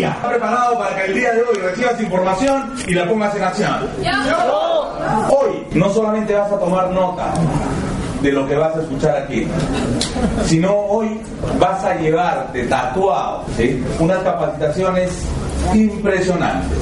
[0.00, 0.12] día.
[0.12, 3.88] ¿Estás preparado para que el día de hoy recibas información y la pongas en acción?
[5.28, 7.32] Hoy no solamente vas a tomar nota
[8.22, 9.46] de lo que vas a escuchar aquí,
[10.44, 11.20] sino hoy
[11.58, 13.44] vas a llevarte tatuado
[13.98, 15.10] unas capacitaciones
[15.74, 16.78] impresionantes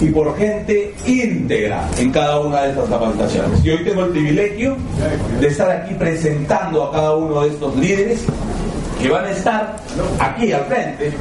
[0.00, 3.64] y por gente íntegra en cada una de estas capacitaciones.
[3.64, 4.76] Y hoy tengo el privilegio
[5.40, 8.24] de estar aquí presentando a cada uno de estos líderes
[9.02, 9.76] que van a estar
[10.20, 11.12] aquí al frente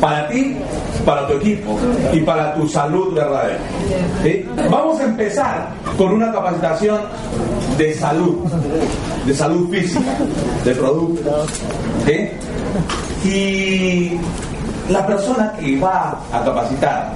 [0.00, 0.56] para ti,
[1.04, 1.78] para tu equipo
[2.12, 3.58] y para tu salud verdadera.
[4.70, 7.00] Vamos a empezar con una capacitación
[7.76, 8.44] de salud,
[9.26, 10.16] de salud física,
[10.64, 11.50] de productos.
[12.06, 13.28] ¿sí?
[13.28, 14.20] Y
[14.90, 17.12] la persona que va a capacitar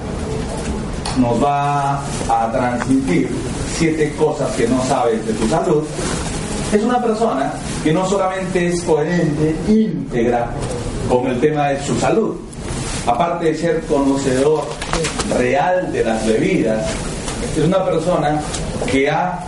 [1.19, 3.31] nos va a transmitir
[3.77, 5.85] siete cosas que no sabes de tu salud
[6.73, 7.53] es una persona
[7.83, 10.51] que no solamente es coherente, íntegra
[11.09, 12.37] con el tema de su salud,
[13.07, 14.63] aparte de ser conocedor
[15.37, 16.87] real de las bebidas,
[17.57, 18.41] es una persona
[18.91, 19.41] que ha,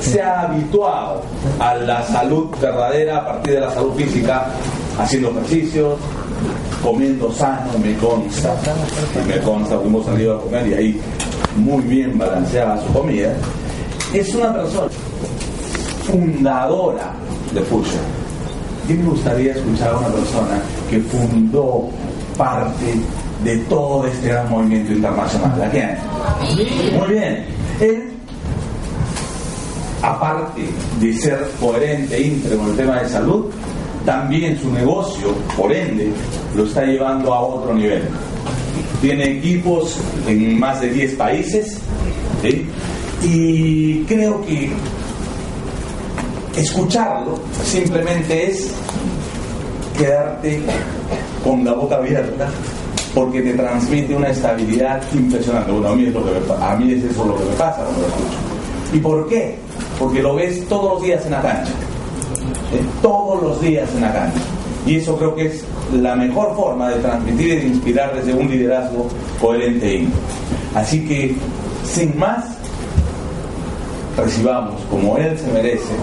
[0.00, 1.22] se ha habituado
[1.58, 4.48] a la salud verdadera a partir de la salud física,
[4.98, 5.98] haciendo ejercicios,
[6.82, 8.54] comiendo sano, me consta,
[9.26, 11.00] me consta, hemos salido a comer y ahí
[11.56, 13.32] muy bien balanceada su comida,
[14.12, 14.88] es una persona
[16.06, 17.12] fundadora
[17.52, 18.02] de Fusion.
[18.88, 21.88] Y me gustaría escuchar a una persona que fundó
[22.36, 22.94] parte
[23.44, 25.62] de todo este gran movimiento internacional.
[25.62, 25.98] ¿A quién?
[26.98, 27.44] Muy bien.
[27.80, 28.04] Él,
[30.02, 30.62] aparte
[31.00, 33.46] de ser coherente, íntegro con el tema de salud,
[34.04, 36.12] también su negocio, por ende,
[36.54, 38.02] lo está llevando a otro nivel.
[39.00, 41.78] Tiene equipos en más de 10 países
[43.22, 44.70] y creo que
[46.56, 48.72] escucharlo simplemente es
[49.96, 50.62] quedarte
[51.44, 52.48] con la boca abierta
[53.14, 55.72] porque te transmite una estabilidad impresionante.
[55.72, 58.02] Bueno, a mí es, lo que a mí es eso lo que me pasa cuando
[58.02, 58.38] lo escucho.
[58.92, 59.56] ¿Y por qué?
[59.98, 61.72] Porque lo ves todos los días en la cancha.
[62.74, 62.84] ¿eh?
[63.00, 64.40] Todos los días en la cancha.
[64.86, 65.64] Y eso creo que es
[65.94, 69.08] la mejor forma de transmitir y de inspirar desde un liderazgo
[69.40, 70.08] coherente e.
[70.74, 71.34] Así que,
[71.84, 72.44] sin más,
[74.16, 75.94] recibamos como él se merece,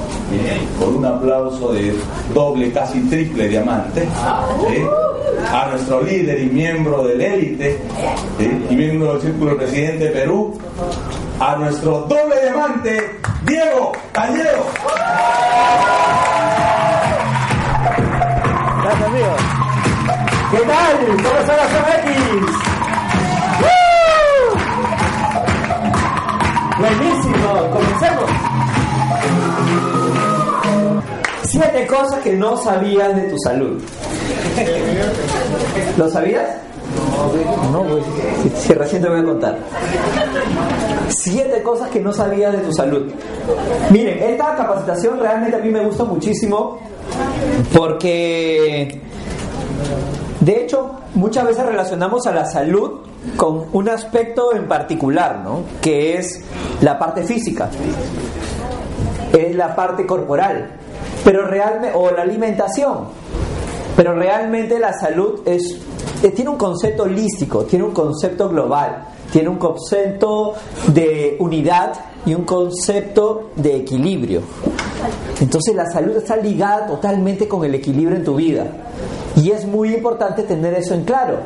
[0.80, 1.94] con un aplauso de
[2.34, 4.88] doble, casi triple diamante, ¿eh?
[5.52, 7.80] a nuestro líder y miembro del élite
[8.40, 8.68] ¿eh?
[8.70, 10.58] y miembro del Círculo Presidente de Perú,
[11.40, 14.66] a nuestro doble diamante, Diego Cañero.
[18.84, 19.36] Gracias, amigo.
[20.52, 21.06] ¿Qué tal?
[21.08, 22.73] ¿Cómo están las MX?
[26.84, 28.30] Buenísimo, comencemos.
[31.44, 33.82] Siete cosas que no sabías de tu salud.
[35.98, 36.58] ¿Lo sabías?
[37.72, 38.04] No, pues
[38.58, 39.58] si recién te voy a contar.
[41.08, 43.10] Siete cosas que no sabías de tu salud.
[43.90, 46.80] Miren, esta capacitación realmente a mí me gusta muchísimo
[47.74, 49.00] porque,
[50.42, 55.62] de hecho, muchas veces relacionamos a la salud con un aspecto en particular, ¿no?
[55.82, 56.42] Que es
[56.82, 57.70] la parte física,
[59.32, 60.78] es la parte corporal,
[61.24, 63.08] pero realmente o la alimentación,
[63.96, 65.78] pero realmente la salud es
[66.24, 70.54] eh, tiene un concepto holístico, tiene un concepto global, tiene un concepto
[70.88, 71.94] de unidad
[72.26, 74.42] y un concepto de equilibrio.
[75.42, 78.68] Entonces la salud está ligada totalmente con el equilibrio en tu vida.
[79.36, 81.40] Y es muy importante tener eso en claro,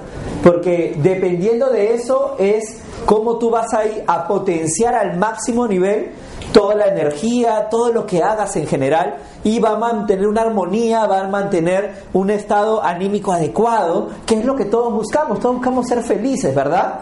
[0.43, 6.11] porque dependiendo de eso es cómo tú vas a a potenciar al máximo nivel
[6.51, 11.05] toda la energía, todo lo que hagas en general y va a mantener una armonía,
[11.05, 15.87] va a mantener un estado anímico adecuado, que es lo que todos buscamos, todos buscamos
[15.87, 17.01] ser felices, ¿verdad?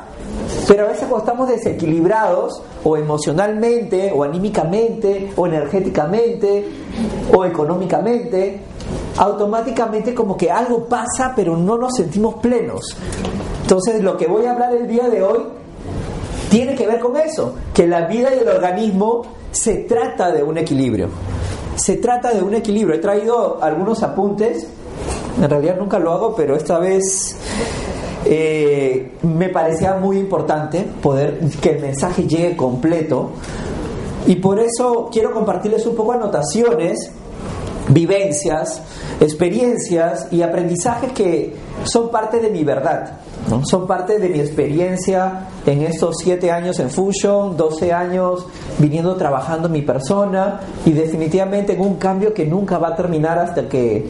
[0.68, 6.66] Pero a veces cuando estamos desequilibrados, o emocionalmente, o anímicamente, o energéticamente,
[7.34, 8.60] o económicamente,
[9.18, 12.96] automáticamente como que algo pasa, pero no nos sentimos plenos.
[13.62, 15.40] Entonces lo que voy a hablar el día de hoy
[16.50, 20.58] tiene que ver con eso, que la vida y el organismo se trata de un
[20.58, 21.10] equilibrio.
[21.76, 22.96] Se trata de un equilibrio.
[22.96, 24.68] He traído algunos apuntes,
[25.42, 27.36] en realidad nunca lo hago, pero esta vez
[28.26, 33.32] eh, me parecía muy importante poder que el mensaje llegue completo.
[34.28, 37.12] Y por eso quiero compartirles un poco anotaciones,
[37.90, 38.82] vivencias,
[39.20, 43.18] experiencias y aprendizajes que son parte de mi verdad.
[43.50, 43.66] ¿no?
[43.66, 48.48] Son parte de mi experiencia en estos siete años en Fusion, 12 años
[48.80, 53.70] viniendo trabajando mi persona y definitivamente en un cambio que nunca va a terminar hasta
[53.70, 54.06] que,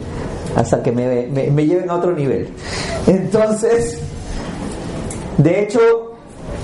[0.54, 2.48] hasta que me, me, me lleven a otro nivel.
[3.06, 4.00] Entonces,
[5.38, 5.80] De hecho,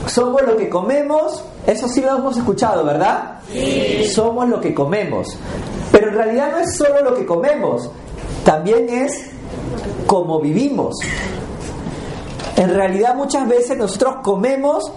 [0.07, 3.41] somos lo que comemos, eso sí lo hemos escuchado, ¿verdad?
[3.53, 4.05] Sí.
[4.11, 5.37] Somos lo que comemos.
[5.93, 7.91] Pero en realidad no es solo lo que comemos,
[8.45, 9.31] también es
[10.07, 10.97] cómo vivimos.
[12.57, 14.91] En realidad muchas veces nosotros comemos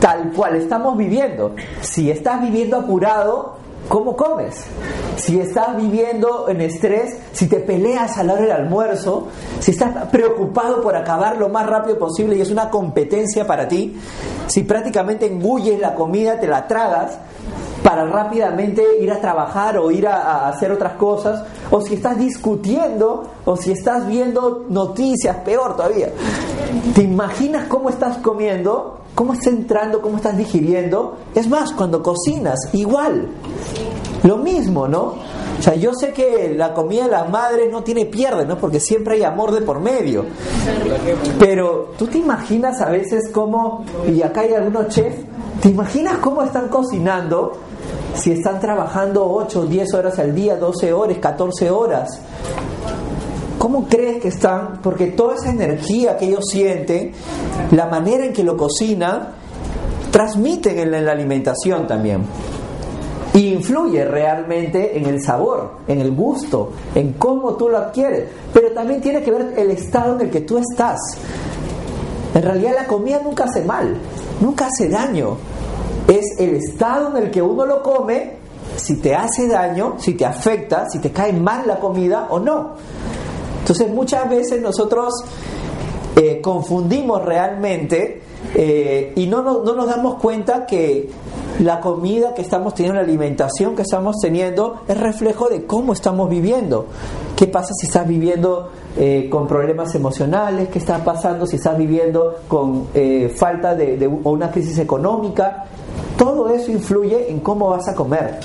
[0.00, 1.54] tal cual estamos viviendo.
[1.80, 3.54] Si estás viviendo apurado,
[3.88, 4.64] ¿cómo comes?
[5.16, 9.28] Si estás viviendo en estrés, si te peleas a la hora del almuerzo,
[9.60, 13.96] si estás preocupado por acabar lo más rápido posible y es una competencia para ti,
[14.46, 17.18] si prácticamente engulles la comida, te la tragas,
[17.82, 23.24] para rápidamente ir a trabajar o ir a, hacer otras cosas, o si estás discutiendo,
[23.44, 26.10] o si estás viendo noticias, peor todavía.
[26.94, 28.98] ¿Te imaginas cómo estás comiendo?
[29.14, 30.00] ¿Cómo estás entrando?
[30.00, 31.16] ¿Cómo estás digiriendo?
[31.34, 33.28] Es más, cuando cocinas, igual.
[34.22, 35.14] Lo mismo, ¿no?
[35.58, 38.56] O sea, yo sé que la comida de las madres no tiene pierde, ¿no?
[38.58, 40.24] Porque siempre hay amor de por medio.
[41.38, 45.18] Pero tú te imaginas a veces cómo, y acá hay algunos chefs,
[45.60, 47.52] ¿te imaginas cómo están cocinando
[48.14, 52.20] si están trabajando 8, 10 horas al día, 12 horas, 14 horas,
[53.58, 54.80] ¿cómo crees que están?
[54.82, 57.12] Porque toda esa energía que ellos sienten,
[57.70, 59.28] la manera en que lo cocinan,
[60.10, 62.22] transmiten en la alimentación también.
[63.34, 68.28] Influye realmente en el sabor, en el gusto, en cómo tú lo adquieres.
[68.52, 70.98] Pero también tiene que ver el estado en el que tú estás.
[72.34, 73.96] En realidad la comida nunca hace mal,
[74.40, 75.38] nunca hace daño
[76.08, 78.42] es el estado en el que uno lo come,
[78.76, 82.72] si te hace daño, si te afecta, si te cae mal la comida o no.
[83.60, 85.24] Entonces muchas veces nosotros
[86.16, 88.22] eh, confundimos realmente
[88.54, 91.08] eh, y no, no, nos damos cuenta que
[91.60, 96.28] la comida que estamos teniendo, la alimentación que estamos teniendo, es reflejo de cómo estamos
[96.28, 96.86] viviendo.
[97.36, 100.68] ¿Qué pasa si estás viviendo eh, con problemas emocionales?
[100.70, 102.88] ¿Qué está pasando si estás viviendo con
[103.36, 105.66] falta de, de, o una crisis económica?
[106.16, 108.40] Todo eso influye en cómo vas a comer.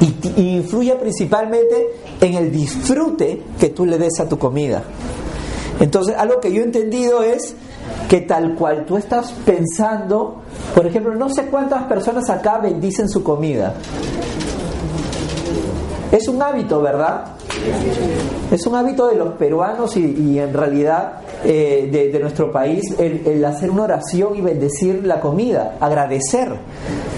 [0.00, 4.82] Y, influye principalmente en el disfrute que tú le des a tu comida.
[5.80, 7.54] Entonces, algo que yo he entendido es
[8.08, 10.42] que tal cual tú estás pensando,
[10.74, 13.74] por ejemplo, no sé cuántas personas acá bendicen su comida.
[16.10, 17.24] Es un hábito, ¿verdad?
[18.50, 21.14] Es un hábito de los peruanos y, en realidad
[21.44, 26.52] eh, de, nuestro país el, hacer una oración y bendecir la comida, agradecer.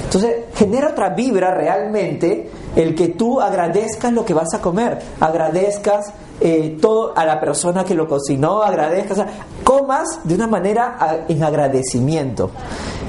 [0.05, 6.13] Entonces genera otra vibra realmente el que tú agradezcas lo que vas a comer, agradezcas
[6.41, 9.27] eh, todo a la persona que lo cocinó, agradezcas,
[9.63, 12.51] comas de una manera en agradecimiento.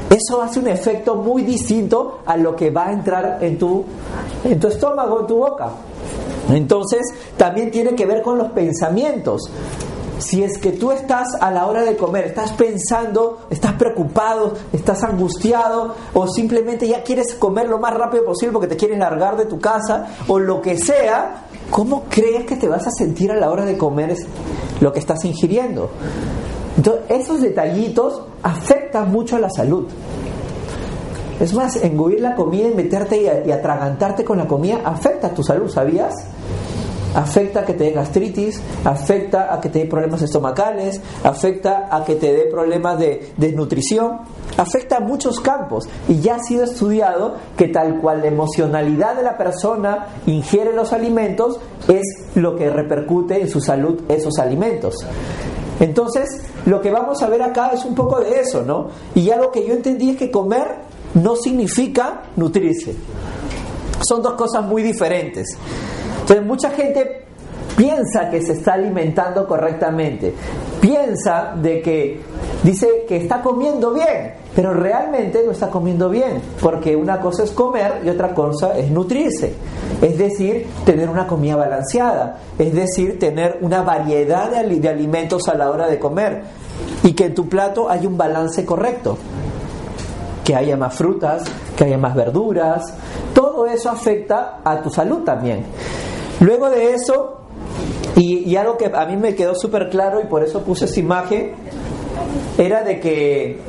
[0.10, 3.84] Eso hace un efecto muy distinto a lo que va a entrar en tu,
[4.44, 5.70] en tu estómago, en tu boca.
[6.50, 7.02] Entonces,
[7.38, 9.50] también tiene que ver con los pensamientos.
[10.20, 15.04] Si es que tú estás a la hora de comer, estás pensando, estás preocupado, estás
[15.04, 19.46] angustiado o simplemente ya quieres comer lo más rápido posible porque te quieres largar de
[19.46, 23.52] tu casa o lo que sea, ¿cómo crees que te vas a sentir a la
[23.52, 24.16] hora de comer
[24.80, 25.90] lo que estás ingiriendo?
[26.78, 29.88] Entonces, esos detallitos afectan mucho a la salud.
[31.40, 35.44] Es más, engullir la comida y meterte y, atragantarte con la comida afecta a tu
[35.44, 36.14] salud, ¿sabías?
[37.16, 42.04] Afecta a que te dé gastritis, afecta a que te dé problemas estomacales, afecta a
[42.04, 44.20] que te dé problemas de desnutrición,
[44.58, 49.24] afecta a muchos campos y ya ha sido estudiado que tal cual la emocionalidad de
[49.24, 52.04] la persona ingiere los alimentos es
[52.36, 54.96] lo que repercute en su salud esos alimentos.
[55.80, 58.88] Entonces, lo que vamos a ver acá es un poco de eso, ¿no?
[59.14, 60.76] Y ya lo que yo entendí es que comer
[61.14, 62.96] no significa nutrirse.
[64.02, 65.58] Son dos cosas muy diferentes.
[66.22, 67.26] Entonces mucha gente
[67.76, 70.34] piensa que se está alimentando correctamente,
[70.80, 72.22] piensa de que
[72.64, 77.52] dice que está comiendo bien, pero realmente no está comiendo bien, porque una cosa es
[77.52, 79.54] comer y otra cosa es nutrirse,
[80.02, 85.70] es decir, tener una comida balanceada, es decir, tener una variedad de, alimentos a la
[85.70, 86.44] hora de comer.
[87.04, 89.18] Y que en tu plato hay un balance correcto
[90.46, 91.44] que haya más frutas,
[91.76, 92.94] que haya más verduras,
[93.34, 95.66] todo eso afecta a tu salud también.
[96.40, 97.42] Luego de eso,
[98.16, 101.54] y, algo que a mí me quedó súper claro y por eso puse esa imagen,
[102.58, 103.60] era de que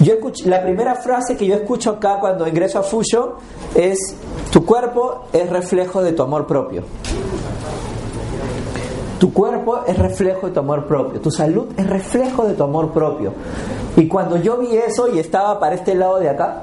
[0.00, 3.36] yo la primera frase que yo escucho acá cuando ingreso a Fuyo
[3.74, 4.16] es,
[4.50, 6.82] tu cuerpo es reflejo de tu amor propio.
[9.22, 12.92] Tu cuerpo es reflejo de tu amor propio, tu salud es reflejo de tu amor
[12.92, 13.32] propio.
[13.96, 16.62] Y cuando yo vi eso y estaba para este lado de acá,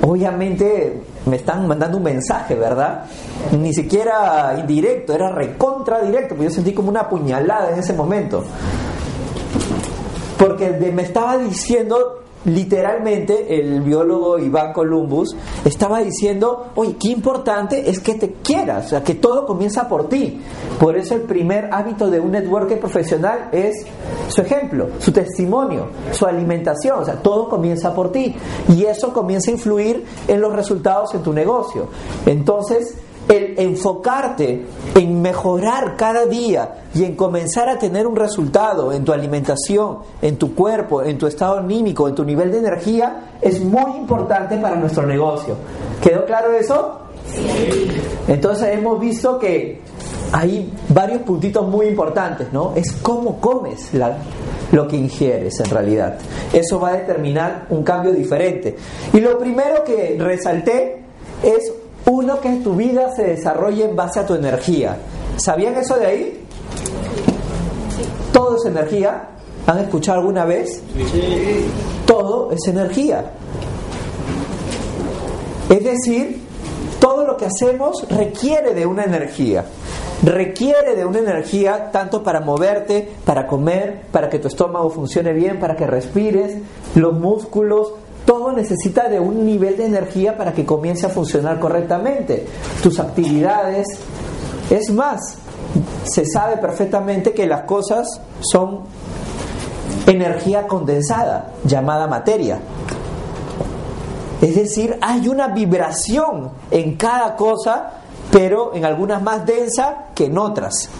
[0.00, 3.04] obviamente me están mandando un mensaje, ¿verdad?
[3.52, 8.42] Ni siquiera indirecto, era recontra directo, porque yo sentí como una puñalada en ese momento.
[10.38, 18.00] porque me estaba diciendo literalmente el biólogo Iván Columbus estaba diciendo, oye, qué importante es
[18.00, 20.40] que te quieras, o sea, que todo comienza por ti.
[20.78, 23.84] Por eso el primer hábito de un networker profesional es
[24.28, 28.34] su ejemplo, su testimonio, su alimentación, o sea, todo comienza por ti.
[28.68, 31.88] Y eso comienza a influir en los resultados en tu negocio.
[32.26, 32.96] Entonces,
[33.28, 39.12] el enfocarte en mejorar cada día y en comenzar a tener un resultado en tu
[39.12, 43.92] alimentación, en tu cuerpo, en tu estado anímico, en tu nivel de energía, es muy
[43.96, 45.56] importante para nuestro negocio.
[46.02, 47.00] ¿Quedó claro eso?
[48.26, 49.80] Entonces hemos visto que
[50.32, 52.72] hay varios puntitos muy importantes, ¿no?
[52.74, 53.90] Es cómo comes
[54.72, 56.18] lo que ingieres en realidad.
[56.52, 58.76] Eso va a determinar un cambio diferente.
[59.12, 61.02] Y lo primero que resalté
[61.42, 61.72] es
[62.08, 64.96] uno, que tu vida se desarrolle en base a tu energía.
[65.36, 66.44] ¿Sabían eso de ahí?
[68.32, 69.28] Todo es energía.
[69.66, 70.82] ¿Han escuchado alguna vez?
[72.06, 73.32] Todo es energía.
[75.68, 76.40] Es decir,
[76.98, 79.64] todo lo que hacemos requiere de una energía.
[80.22, 85.60] Requiere de una energía tanto para moverte, para comer, para que tu estómago funcione bien,
[85.60, 86.56] para que respires,
[86.94, 87.92] los músculos,
[88.28, 92.46] todo necesita de un nivel de energía para que comience a funcionar correctamente.
[92.82, 93.86] Tus actividades,
[94.68, 95.38] es más,
[96.04, 98.80] se sabe perfectamente que las cosas son
[100.06, 102.60] energía condensada, llamada materia.
[104.42, 107.92] Es decir, hay una vibración en cada cosa,
[108.30, 110.90] pero en algunas más densa que en otras.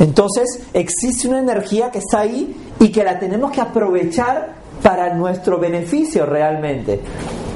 [0.00, 5.58] Entonces, existe una energía que está ahí y que la tenemos que aprovechar para nuestro
[5.58, 7.00] beneficio realmente.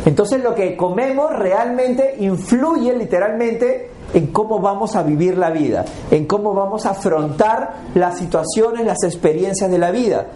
[0.05, 6.27] Entonces lo que comemos realmente influye literalmente en cómo vamos a vivir la vida, en
[6.27, 10.27] cómo vamos a afrontar las situaciones, las experiencias de la vida.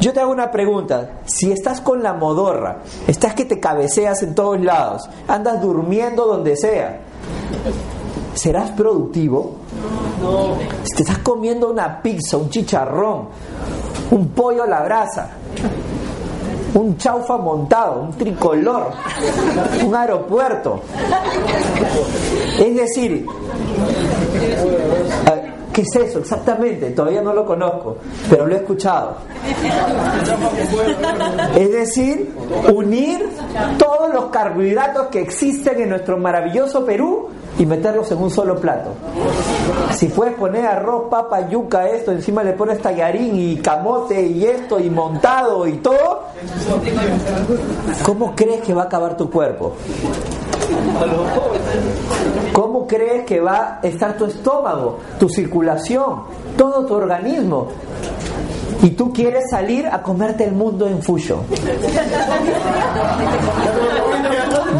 [0.00, 4.34] Yo te hago una pregunta, si estás con la modorra, estás que te cabeceas en
[4.34, 7.00] todos lados, andas durmiendo donde sea,
[8.34, 9.56] ¿serás productivo?
[10.22, 10.56] No.
[10.84, 13.28] Si te estás comiendo una pizza, un chicharrón,
[14.10, 15.30] un pollo a la brasa,
[16.74, 18.92] un chaufa montado, un tricolor,
[19.84, 20.80] un aeropuerto.
[22.58, 23.26] Es decir,
[25.80, 26.90] ¿qué es eso exactamente?
[26.90, 27.96] Todavía no lo conozco,
[28.28, 29.16] pero lo he escuchado.
[31.56, 32.34] Es decir,
[32.72, 33.28] unir
[33.78, 38.90] todos los carbohidratos que existen en nuestro maravilloso Perú y meterlos en un solo plato.
[39.92, 44.78] Si puedes poner arroz, papa, yuca, esto, encima le pones tallarín y camote y esto
[44.78, 46.24] y montado y todo,
[48.04, 49.74] ¿cómo crees que va a acabar tu cuerpo?
[52.52, 56.22] ¿Cómo crees que va a estar tu estómago, tu circulación,
[56.56, 57.68] todo tu organismo?
[58.82, 61.40] Y tú quieres salir a comerte el mundo en Fuyo.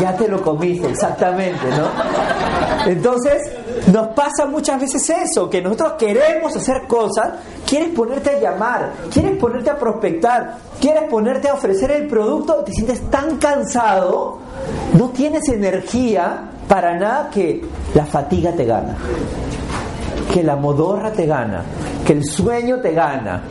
[0.00, 2.90] Ya te lo comiste, exactamente, ¿no?
[2.90, 3.42] Entonces,
[3.92, 7.34] nos pasa muchas veces eso, que nosotros queremos hacer cosas,
[7.66, 12.72] quieres ponerte a llamar, quieres ponerte a prospectar, quieres ponerte a ofrecer el producto, te
[12.72, 14.38] sientes tan cansado,
[14.94, 18.96] no tienes energía para nada que la fatiga te gana,
[20.32, 21.62] que la modorra te gana,
[22.06, 23.42] que el sueño te gana,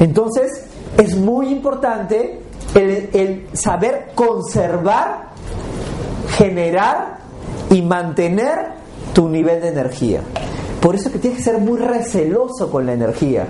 [0.00, 0.66] entonces,
[0.98, 2.40] es muy importante
[2.74, 5.28] el, saber conservar,
[6.36, 7.18] generar
[7.70, 8.76] y mantener
[9.16, 10.20] tu nivel de energía.
[10.82, 13.46] Por eso que tienes que ser muy receloso con la energía.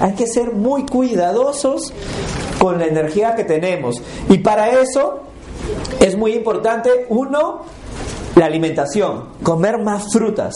[0.00, 1.92] Hay que ser muy cuidadosos
[2.60, 4.00] con la energía que tenemos.
[4.28, 5.18] Y para eso
[5.98, 7.62] es muy importante, uno,
[8.36, 10.54] la alimentación, comer más frutas.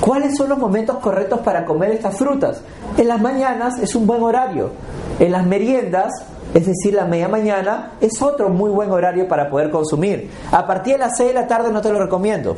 [0.00, 2.62] ¿Cuáles son los momentos correctos para comer estas frutas?
[2.96, 4.70] En las mañanas es un buen horario.
[5.18, 6.12] En las meriendas,
[6.54, 10.30] es decir, la media mañana, es otro muy buen horario para poder consumir.
[10.52, 12.56] A partir de las 6 de la tarde no te lo recomiendo.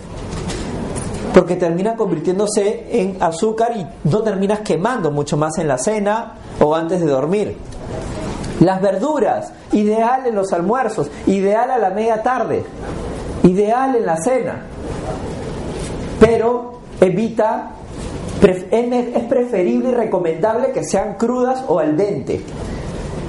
[1.35, 6.75] Porque termina convirtiéndose en azúcar y no terminas quemando mucho más en la cena o
[6.75, 7.57] antes de dormir.
[8.61, 12.65] Las verduras, ideal en los almuerzos, ideal a la media tarde,
[13.45, 14.63] ideal en la cena.
[16.19, 17.71] Pero evita,
[18.43, 22.41] es preferible y recomendable que sean crudas o al dente,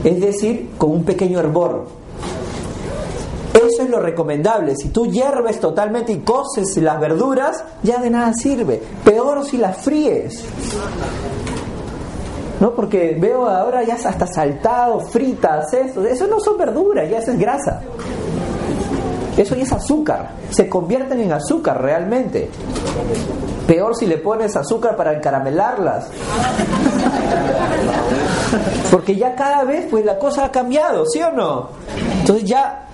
[0.04, 2.01] es decir, con un pequeño hervor.
[3.82, 4.76] Es lo recomendable.
[4.76, 8.80] Si tú hierves totalmente y coces las verduras, ya de nada sirve.
[9.04, 10.46] Peor si las fríes.
[12.60, 12.76] ¿No?
[12.76, 16.06] Porque veo ahora ya hasta saltado, fritas, eso.
[16.06, 17.82] Eso no son verduras, ya es grasa.
[19.36, 20.30] Eso ya es azúcar.
[20.52, 22.52] Se convierten en azúcar realmente.
[23.66, 26.08] Peor si le pones azúcar para encaramelarlas.
[28.92, 31.70] Porque ya cada vez pues la cosa ha cambiado, ¿sí o no?
[32.20, 32.90] Entonces ya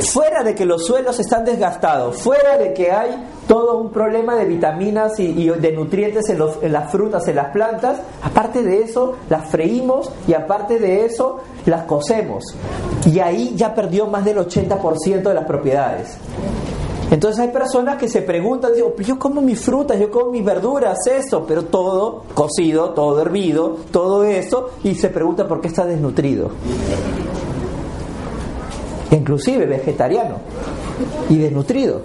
[0.00, 4.44] fuera de que los suelos están desgastados, fuera de que hay todo un problema de
[4.44, 10.10] vitaminas y, de nutrientes en, las frutas, en las plantas, aparte de eso las freímos
[10.26, 12.44] y aparte de eso las cocemos.
[13.04, 16.16] Y ahí ya perdió más del 80% de las propiedades.
[17.10, 20.98] Entonces hay personas que se preguntan, digo, yo como mis frutas, yo como mis verduras,
[21.06, 26.50] esto, pero todo cocido, todo hervido, todo eso, y se pregunta por qué está desnutrido.
[29.10, 30.36] Inclusive vegetariano
[31.28, 32.02] y desnutrido.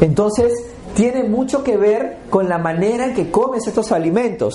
[0.00, 0.52] Entonces,
[0.94, 4.54] tiene mucho que ver con la manera en que comes estos alimentos.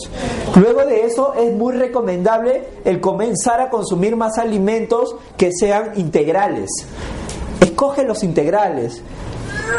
[0.56, 6.70] Luego de eso es muy recomendable el comenzar a consumir más alimentos que sean integrales.
[7.62, 9.02] Escoge los integrales.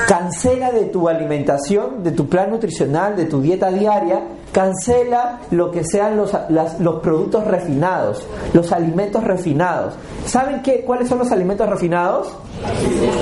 [0.09, 4.23] Cancela de tu alimentación, de tu plan nutricional, de tu dieta diaria,
[4.55, 6.33] cancela lo que sean los,
[6.79, 9.95] los productos refinados, los alimentos refinados.
[10.27, 12.29] ¿Saben qué, cuáles son los alimentos refinados?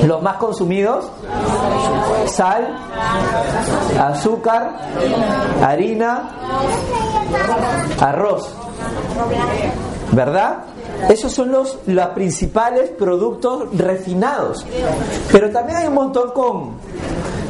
[0.06, 1.06] Los más consumidos,
[2.26, 2.76] sal,
[3.98, 4.76] azúcar,
[5.62, 6.28] harina,
[7.98, 8.54] arroz.
[10.12, 10.58] ¿Verdad?
[11.08, 14.66] Esos son los, los principales productos refinados.
[15.32, 16.72] Pero también hay un montón con,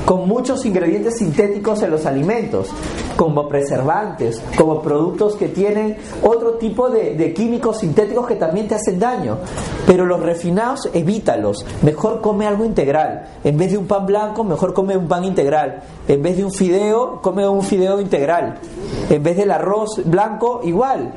[0.05, 2.69] con muchos ingredientes sintéticos en los alimentos,
[3.17, 8.75] como preservantes, como productos que tienen otro tipo de, de, químicos sintéticos que también te
[8.75, 9.39] hacen daño.
[9.87, 11.65] Pero los refinados, evítalos.
[11.83, 13.29] Mejor come algo integral.
[13.45, 15.83] En vez de un pan blanco, mejor come un pan integral.
[16.09, 18.59] En vez de un fideo, come un fideo integral.
[19.09, 21.13] En vez del arroz blanco, igual.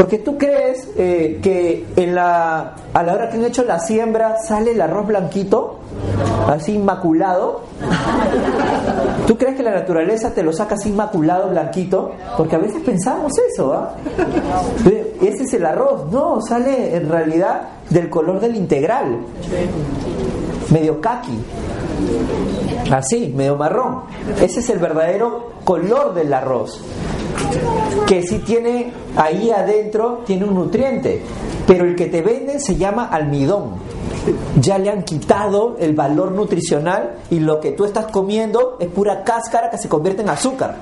[0.00, 4.38] Porque tú crees eh, que en la, a la hora que han hecho la siembra
[4.38, 5.80] sale el arroz blanquito,
[6.48, 7.64] así inmaculado.
[9.26, 12.12] ¿Tú crees que la naturaleza te lo saca así inmaculado, blanquito?
[12.38, 13.94] Porque a veces pensamos eso, ¿ah?
[15.20, 16.10] Ese es el arroz.
[16.10, 19.18] No, sale en realidad del color del integral.
[20.70, 21.44] Medio kaki.
[22.90, 24.04] Así, medio marrón.
[24.40, 26.80] Ese es el verdadero color del arroz
[28.06, 31.22] que si tiene ahí adentro, tiene un nutriente,
[31.66, 33.74] pero el que te venden se llama almidón.
[34.60, 39.22] Ya le han quitado el valor nutricional y lo que tú estás comiendo es pura
[39.24, 40.76] cáscara que se convierte en azúcar.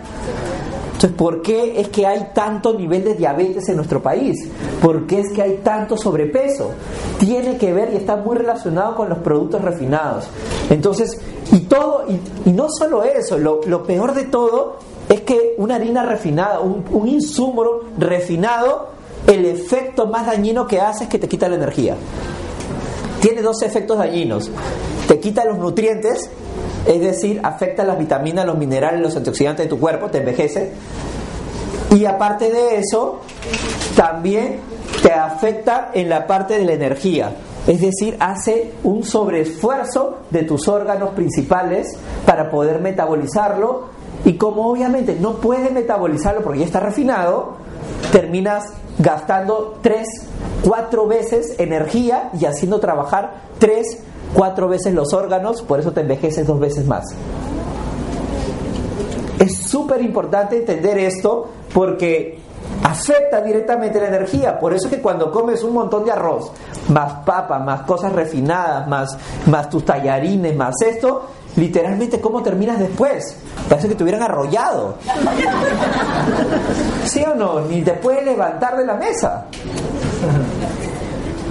[0.86, 4.48] Entonces, ¿por qué es que hay tanto nivel de diabetes en nuestro país?
[4.82, 6.72] ¿Por qué es que hay tanto sobrepeso?
[7.20, 10.28] Tiene que ver y está muy relacionado con los productos refinados.
[10.70, 11.20] Entonces,
[11.52, 14.78] y todo, y, no solo eso, lo peor de todo
[15.08, 17.64] es que una harina refinada, un, insumo
[17.96, 18.90] refinado,
[19.26, 21.96] el efecto más dañino que hace es que te quita la energía.
[23.20, 24.50] Tiene dos efectos dañinos.
[25.06, 26.30] Te quita los nutrientes,
[26.86, 30.72] es decir, afecta las vitaminas, los minerales, los antioxidantes de tu cuerpo, te envejece.
[31.96, 33.20] Y aparte de eso,
[33.96, 34.60] también
[35.02, 37.32] te afecta en la parte de la energía.
[37.66, 45.16] Es decir, hace un sobreesfuerzo de tus órganos principales para poder metabolizarlo y como obviamente
[45.20, 47.56] no puedes metabolizarlo porque ya está refinado,
[48.12, 48.64] terminas
[48.98, 50.06] gastando tres,
[50.62, 54.02] cuatro veces energía y haciendo trabajar tres,
[54.34, 57.04] cuatro veces los órganos, por eso te envejeces dos veces más.
[59.38, 62.40] Es súper importante entender esto porque
[62.82, 64.58] afecta directamente la energía.
[64.58, 66.50] Por eso es que cuando comes un montón de arroz,
[66.88, 73.36] más papa, más cosas refinadas, más, más tus tallarines, más esto, literalmente cómo terminas después.
[73.68, 74.96] Parece que te hubieran arrollado.
[77.04, 77.60] ¿Sí o no?
[77.62, 79.46] Ni te puedes levantar de la mesa.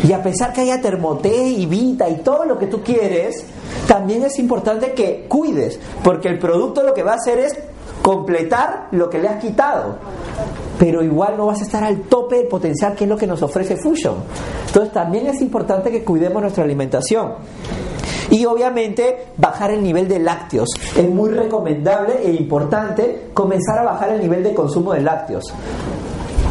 [0.04, 3.46] Y a pesar que haya termoté y vita y todo lo que tú quieres,
[3.88, 7.58] también es importante que cuides, porque el producto lo que va a hacer es
[8.02, 9.98] completar lo que le has quitado.
[10.80, 13.42] Pero igual no vas a estar al tope del potencial que es lo que nos
[13.42, 14.16] ofrece Fusion.
[14.68, 17.34] Entonces también es importante que cuidemos nuestra alimentación.
[18.30, 20.70] Y obviamente bajar el nivel de lácteos.
[20.96, 25.54] Es muy recomendable e importante comenzar a bajar el nivel de consumo de lácteos.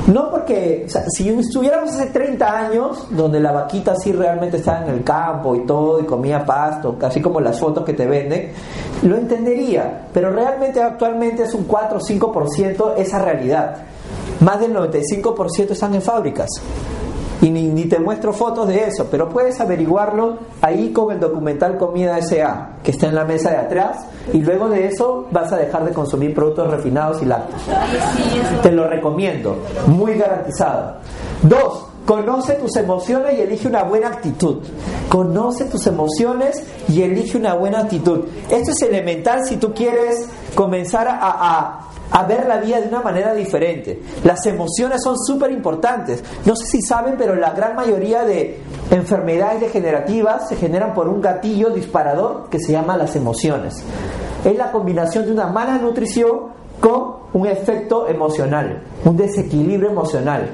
[0.06, 5.02] No porque, si estuviéramos hace 30 años, donde la vaquita sí realmente estaba en el
[5.02, 8.52] campo y todo, y comía pasto, casi como las fotos que te venden,
[9.02, 10.06] lo entendería.
[10.14, 13.78] Pero realmente actualmente es un 4 o 5% esa realidad.
[14.40, 16.50] Más del 95% están en fábricas
[17.42, 22.20] y ni, te muestro fotos de eso, pero puedes averiguarlo ahí con el documental Comida
[22.22, 25.84] SA, que está en la mesa de atrás, y luego de eso vas a dejar
[25.84, 27.62] de consumir productos refinados y lácteos.
[28.62, 30.96] Te lo recomiendo, muy garantizado.
[31.42, 34.58] Dos, Conoce tus emociones y elige una buena actitud.
[35.08, 38.20] Conoce tus emociones y elige una buena actitud.
[38.48, 41.80] Esto es elemental si tú quieres comenzar a, a
[42.26, 44.00] ver la vida de una manera diferente.
[44.24, 46.22] Las emociones son súper importantes.
[46.44, 51.20] No sé si saben, pero la gran mayoría de enfermedades degenerativas se generan por un
[51.20, 53.82] gatillo disparador que se llama las emociones.
[54.44, 60.50] Es la combinación de una mala nutrición con un efecto emocional, un desequilibrio emocional.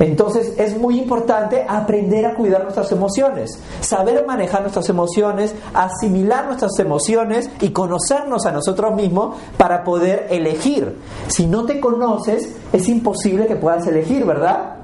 [0.00, 6.78] Entonces es muy importante aprender a cuidar nuestras emociones, saber manejar nuestras emociones, asimilar nuestras
[6.78, 10.98] emociones y conocernos a nosotros mismos para poder elegir.
[11.28, 14.76] Si no te conoces, es imposible que puedas elegir, ¿verdad?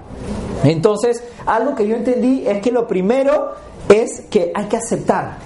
[0.62, 3.53] Entonces, algo que yo entendí es que lo primero
[3.88, 5.38] es que hay que aceptar,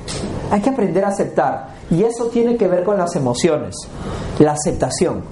[0.51, 1.75] hay que aprender a aceptar.
[1.91, 3.75] Y eso tiene que ver con las emociones,
[4.39, 5.23] la aceptación.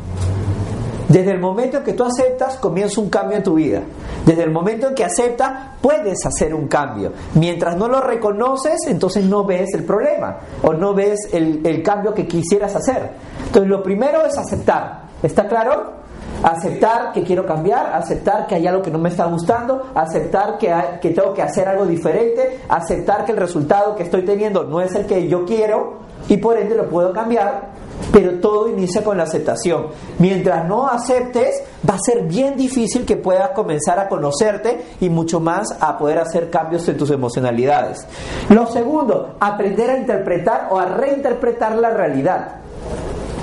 [1.12, 3.83] Desde el momento en que tú aceptas, comienza un cambio en tu vida.
[4.25, 7.12] Desde el momento en que aceptas, puedes hacer un cambio.
[7.35, 12.27] Mientras no lo reconoces, entonces no ves el problema o no ves el, cambio que
[12.27, 13.11] quisieras hacer.
[13.44, 15.03] Entonces lo primero es aceptar.
[15.22, 16.01] ¿Está claro?
[16.42, 20.75] aceptar que quiero cambiar, aceptar que hay algo que no me está gustando, aceptar que,
[21.01, 24.92] que tengo que hacer algo diferente, aceptar que el resultado que estoy teniendo no es
[24.96, 25.98] el que yo quiero
[26.29, 29.88] y por ende lo puedo cambiar pero todo inicia con la aceptación.
[30.19, 35.41] Mientras no aceptes, va a ser bien difícil que puedas comenzar a conocerte y mucho
[35.41, 38.07] más a poder hacer cambios en tus emocionalidades.
[38.49, 42.57] Lo segundo, aprender a interpretar o a reinterpretar la realidad.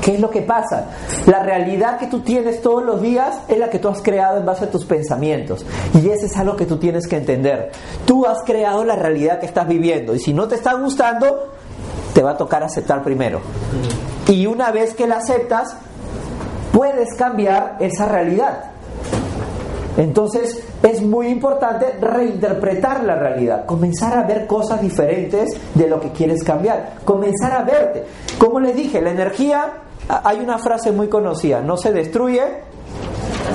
[0.01, 0.85] ¿Qué es lo que pasa?
[1.25, 4.45] La realidad que tú tienes todos los días es la que tú has creado en
[4.45, 5.65] base a tus pensamientos.
[5.93, 7.71] Y eso es algo que tú tienes que entender.
[8.05, 10.15] Tú has creado la realidad que estás viviendo.
[10.15, 11.51] Y si no te está gustando,
[12.13, 13.41] te va a tocar aceptar primero.
[14.29, 15.75] Y una vez que la aceptas,
[16.71, 18.71] puedes cambiar esa realidad.
[19.97, 26.11] Entonces es muy importante reinterpretar la realidad, comenzar a ver cosas diferentes de lo que
[26.11, 28.05] quieres cambiar, comenzar a verte.
[28.37, 29.65] Como les dije, la energía,
[30.07, 32.43] hay una frase muy conocida, no se destruye,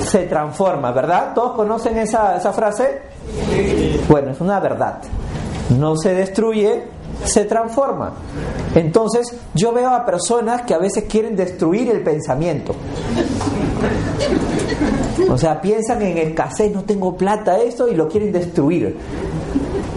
[0.01, 1.33] se transforma, ¿verdad?
[1.33, 3.01] ¿Todos conocen esa, esa frase?
[4.07, 4.99] Bueno, es una verdad.
[5.79, 6.83] No se destruye,
[7.25, 8.13] se transforma.
[8.73, 12.75] Entonces yo veo a personas que a veces quieren destruir el pensamiento.
[15.29, 18.97] O sea, piensan en escasez, no tengo plata, esto, y lo quieren destruir.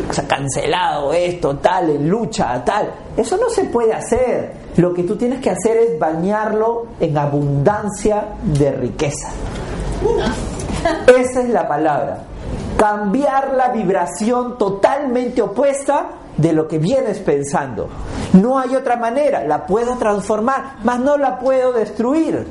[0.09, 2.91] O sea, cancelado esto, tal, en lucha, tal.
[3.17, 4.53] Eso no se puede hacer.
[4.77, 9.29] Lo que tú tienes que hacer es bañarlo en abundancia de riqueza.
[11.07, 12.23] Esa es la palabra.
[12.77, 17.88] Cambiar la vibración totalmente opuesta de lo que vienes pensando.
[18.33, 22.46] No hay otra manera, la puedo transformar, mas no la puedo destruir.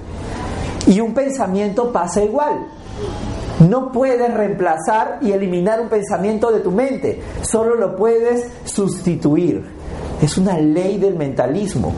[0.85, 2.67] Y un pensamiento pasa igual.
[3.67, 9.65] No puedes reemplazar y eliminar un pensamiento de tu mente, solo lo puedes sustituir.
[10.21, 11.93] Es una ley del mentalismo.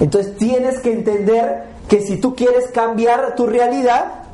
[0.00, 4.24] Entonces tienes que entender que si tú quieres cambiar tu realidad,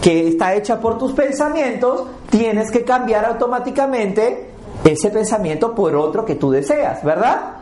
[0.00, 4.47] que está hecha por tus pensamientos, tienes que cambiar automáticamente
[4.84, 7.54] ese pensamiento por otro que tú deseas, ¿verdad?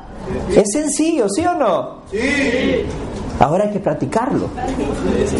[0.54, 2.02] Es sencillo, ¿sí o no?
[2.10, 2.84] Sí.
[3.38, 4.48] Ahora hay que practicarlo.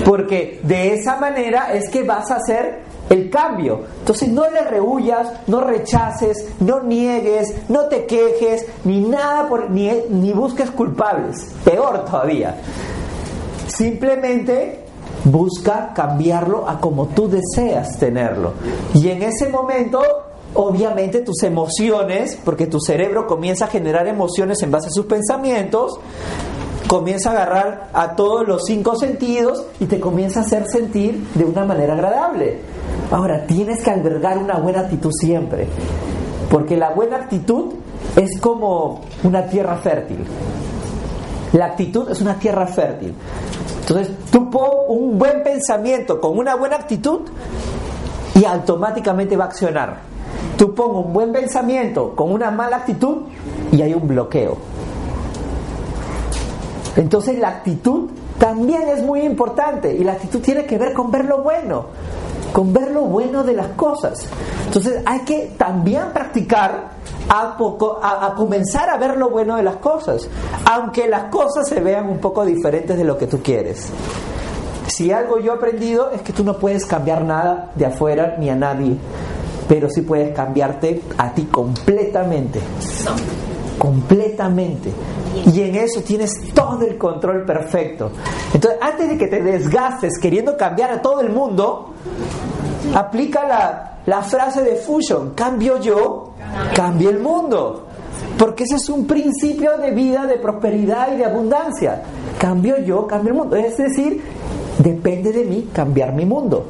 [0.04, 3.80] Porque de esa manera es que vas a hacer el cambio.
[4.00, 9.90] Entonces no le rehuyas, no rechaces, no niegues, no te quejes, ni nada, por, ni,
[10.10, 11.54] ni busques culpables.
[11.64, 12.56] Peor todavía.
[13.66, 14.84] Simplemente
[15.24, 18.52] busca cambiarlo a como tú deseas tenerlo.
[18.94, 20.02] Y en ese momento
[20.56, 26.00] obviamente tus emociones, porque tu cerebro comienza a generar emociones en base a sus pensamientos,
[26.88, 31.44] comienza a agarrar a todos los cinco sentidos y te comienza a hacer sentir de
[31.44, 32.60] una manera agradable.
[33.10, 35.68] Ahora, tienes que albergar una buena actitud siempre,
[36.50, 37.74] porque la buena actitud
[38.16, 40.24] es como una tierra fértil.
[41.52, 43.14] La actitud es una tierra fértil.
[43.80, 47.20] Entonces, tú pon un buen pensamiento con una buena actitud
[48.34, 50.15] y automáticamente va a accionar.
[50.56, 53.24] Tú pongo un buen pensamiento con una mala actitud
[53.72, 54.56] y hay un bloqueo.
[56.96, 61.26] Entonces la actitud también es muy importante y la actitud tiene que ver con ver
[61.26, 61.86] lo bueno,
[62.52, 64.26] con ver lo bueno de las cosas.
[64.66, 66.96] Entonces hay que también practicar
[67.28, 70.28] a, poco, a, comenzar a ver lo bueno de las cosas,
[70.70, 73.90] aunque las cosas se vean un poco diferentes de lo que tú quieres.
[74.86, 78.48] Si algo yo he aprendido es que tú no puedes cambiar nada de afuera ni
[78.48, 78.96] a nadie
[79.68, 82.60] pero sí puedes cambiarte a ti completamente.
[83.78, 84.90] Completamente.
[85.52, 88.10] Y en eso tienes todo el control perfecto.
[88.52, 91.92] Entonces, antes de que te desgastes queriendo cambiar a todo el mundo,
[92.94, 96.32] aplica la, la frase de Fusion, cambio yo,
[96.74, 97.86] cambio el mundo.
[98.38, 102.02] Porque ese es un principio de vida, de prosperidad y de abundancia.
[102.38, 103.56] cambio yo, cambio el mundo.
[103.56, 104.22] Es decir,
[104.78, 106.66] depende de mí cambiar mi mundo.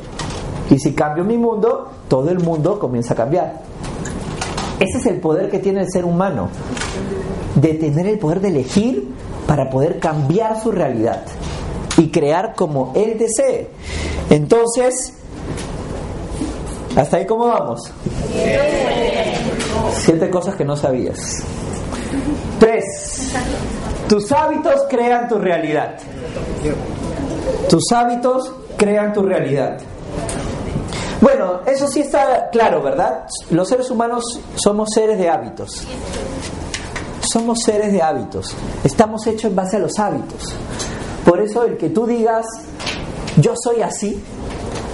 [0.71, 3.63] Y si cambio mi mundo, todo el mundo comienza a cambiar.
[4.79, 6.49] Ese es el poder que tiene el ser humano,
[7.55, 9.09] de tener el poder de elegir
[9.47, 11.23] para poder cambiar su realidad
[11.97, 13.71] y crear como él desee.
[14.29, 15.15] Entonces,
[16.97, 17.91] ¿hasta ahí cómo vamos?
[19.95, 21.43] Siete cosas que no sabías.
[22.59, 23.33] Tres,
[24.09, 25.97] tus hábitos crean tu realidad.
[27.69, 29.79] Tus hábitos crean tu realidad.
[31.21, 33.27] Bueno, eso sí está claro, ¿verdad?
[33.51, 35.87] Los seres humanos somos seres de hábitos.
[37.21, 38.55] Somos seres de hábitos.
[38.85, 40.55] Estamos hechos en base a los hábitos.
[41.25, 42.47] Por eso el que tú digas,
[43.39, 44.23] yo soy así,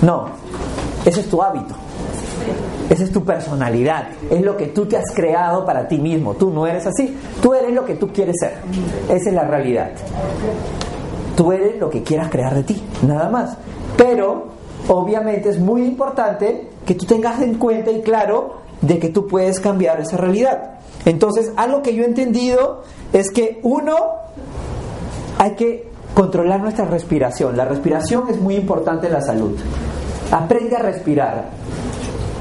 [0.01, 0.29] no,
[1.05, 1.75] ese es tu hábito.
[2.89, 6.35] Esa es tu personalidad, es lo que tú te has creado para ti mismo.
[6.35, 8.55] Tú no eres así, tú eres lo que tú quieres ser.
[9.09, 9.93] Esa es la realidad.
[11.37, 13.57] Tú eres lo que quieras crear de ti, nada más.
[13.97, 14.49] Pero
[14.89, 19.61] obviamente es muy importante que tú tengas en cuenta y claro de que tú puedes
[19.61, 20.81] cambiar esa realidad.
[21.05, 23.97] Entonces, algo que yo he entendido es que uno,
[25.39, 27.57] hay que controlar nuestra respiración.
[27.57, 29.57] La respiración es muy importante en la salud.
[30.31, 31.51] Aprende a respirar.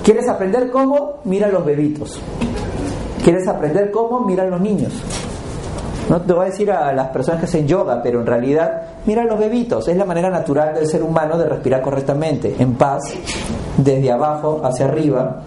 [0.04, 1.19] ¿Quieres aprender cómo?
[1.25, 2.19] Mira a los bebitos.
[3.23, 4.21] ¿Quieres aprender cómo?
[4.21, 4.93] Mira a los niños.
[6.12, 9.24] No te voy a decir a las personas que hacen yoga, pero en realidad mira
[9.24, 9.88] los bebitos.
[9.88, 13.02] Es la manera natural del ser humano de respirar correctamente, en paz,
[13.78, 15.43] desde abajo hacia arriba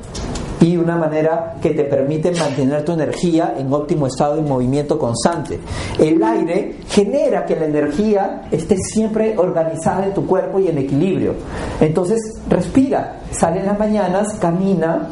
[0.62, 5.60] y una manera que te permite mantener tu energía en óptimo estado de movimiento constante.
[5.98, 11.34] El aire genera que la energía esté siempre organizada en tu cuerpo y en equilibrio.
[11.78, 15.10] Entonces, respira, sale en las mañanas, camina,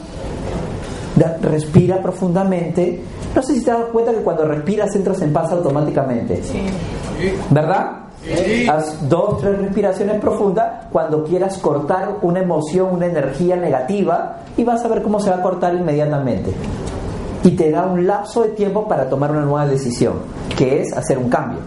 [1.42, 3.02] respira profundamente
[3.34, 6.40] no sé si te das cuenta que cuando respiras entras en paz automáticamente.
[7.50, 8.02] ¿Verdad?
[8.70, 14.84] Haz dos, tres respiraciones profundas cuando quieras cortar una emoción, una energía negativa y vas
[14.84, 16.52] a ver cómo se va a cortar inmediatamente.
[17.42, 20.14] Y te da un lapso de tiempo para tomar una nueva decisión,
[20.56, 21.58] que es hacer un cambio.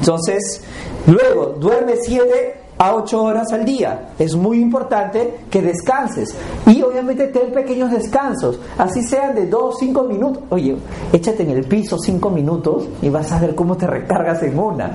[0.00, 0.62] Entonces,
[1.06, 4.08] luego, duerme siete a 8 horas al día.
[4.18, 6.34] Es muy importante que descanses.
[6.66, 10.42] Y obviamente ten pequeños descansos, así sean de 2, 5 minutos.
[10.50, 10.76] Oye,
[11.12, 14.92] échate en el piso 5 minutos y vas a ver cómo te recargas en una.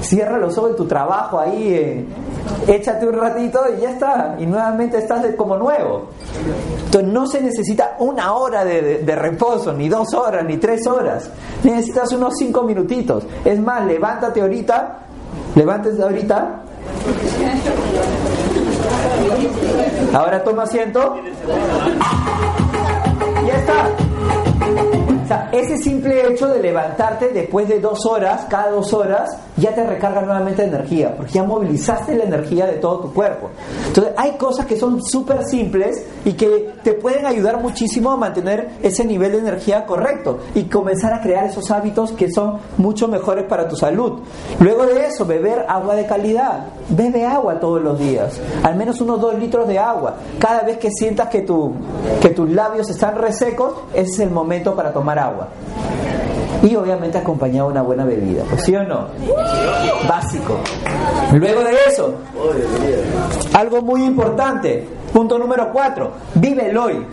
[0.00, 2.04] Cierra los ojos de tu trabajo ahí, eh,
[2.68, 4.36] échate un ratito y ya está.
[4.38, 6.08] Y nuevamente estás como nuevo.
[6.84, 11.30] Entonces no se necesita una hora de, reposo, ni dos horas, ni tres horas.
[11.64, 13.24] Necesitas unos 5 minutitos.
[13.44, 14.98] Es más, levántate ahorita,
[15.56, 16.62] levántate ahorita
[20.14, 21.16] Ahora toma asiento.
[23.46, 24.05] Ya está
[25.52, 30.22] ese simple hecho de levantarte después de dos horas, cada dos horas, ya te recarga
[30.22, 33.50] nuevamente energía, porque ya movilizaste la energía de todo tu cuerpo.
[33.86, 38.70] Entonces, hay cosas que son súper simples y que te pueden ayudar muchísimo a mantener
[38.82, 43.44] ese nivel de energía correcto y comenzar a crear esos hábitos que son mucho mejores
[43.44, 44.20] para tu salud.
[44.60, 46.66] Luego de eso, beber agua de calidad.
[46.88, 50.16] Bebe agua todos los días, al menos unos dos litros de agua.
[50.38, 51.72] Cada vez que sientas que, tu,
[52.20, 55.48] que tus labios están resecos, ese es el momento para tomar agua.
[56.62, 59.08] Y obviamente acompañado de una buena bebida, ¿sí o no?
[60.08, 60.58] Básico.
[61.32, 62.14] Luego de eso,
[63.52, 67.06] algo muy importante, punto número cuatro, vive el hoy.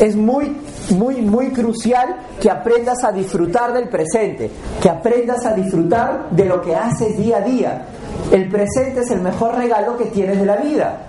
[0.00, 0.56] Es muy
[0.90, 6.60] muy, muy crucial que aprendas a disfrutar del presente, que aprendas a disfrutar de lo
[6.60, 7.86] que haces día a día.
[8.30, 11.02] El presente es el mejor regalo que tienes de la vida.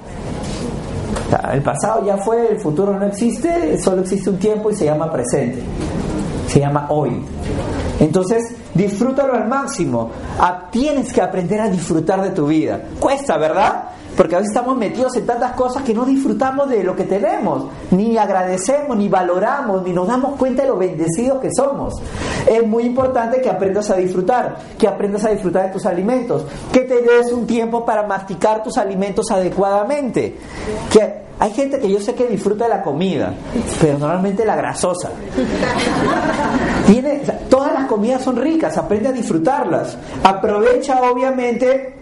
[1.51, 5.11] El pasado ya fue, el futuro no existe, solo existe un tiempo y se llama
[5.11, 5.61] presente
[6.47, 7.21] se llama hoy.
[7.99, 10.11] Entonces, disfrútalo al máximo.
[10.39, 12.81] Ah, tienes que aprender a disfrutar de tu vida.
[12.99, 13.89] Cuesta, ¿verdad?
[14.17, 17.67] Porque a veces estamos metidos en tantas cosas que no disfrutamos de lo que tenemos,
[17.91, 21.93] ni agradecemos, ni valoramos, ni nos damos cuenta de lo bendecidos que somos.
[22.47, 26.81] Es muy importante que aprendas a disfrutar, que aprendas a disfrutar de tus alimentos, que
[26.81, 30.35] te des un tiempo para masticar tus alimentos adecuadamente,
[30.91, 33.31] que hay gente que yo sé que disfruta de la comida,
[33.79, 35.11] pero normalmente la grasosa.
[37.47, 39.95] Todas las comidas son ricas, aprende a disfrutarlas.
[40.23, 41.93] Aprovecha obviamente